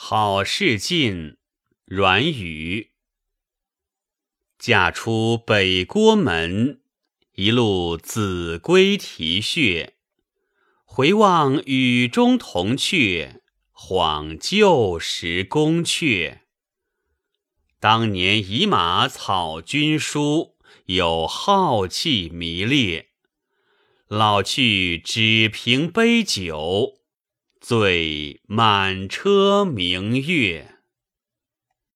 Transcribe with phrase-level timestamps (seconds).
[0.00, 1.38] 好事尽，
[1.84, 2.92] 阮语。
[4.56, 6.80] 驾出北郭门，
[7.32, 9.96] 一路子规啼血。
[10.84, 13.42] 回望雨中铜雀，
[13.72, 16.42] 恍旧时宫阙。
[17.80, 20.54] 当年饮马草君书，
[20.84, 23.08] 有浩气迷烈。
[24.06, 26.97] 老去只凭杯酒。
[27.60, 30.77] 醉满车明月。